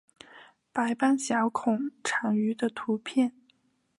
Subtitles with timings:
[0.73, 3.33] 白斑小孔蟾鱼的图片